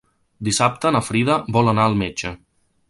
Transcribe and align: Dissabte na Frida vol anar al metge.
Dissabte 0.47 0.93
na 0.95 1.03
Frida 1.11 1.37
vol 1.59 1.73
anar 1.75 1.89
al 1.91 2.01
metge. 2.05 2.35